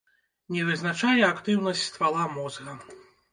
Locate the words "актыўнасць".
1.27-1.85